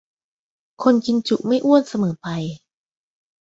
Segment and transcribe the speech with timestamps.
[0.83, 2.27] คนกินจุไม่อ้วนเสมอไป